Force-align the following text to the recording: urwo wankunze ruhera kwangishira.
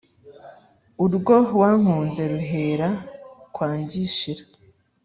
urwo 1.03 1.35
wankunze 1.59 2.23
ruhera 2.31 2.89
kwangishira. 3.53 4.43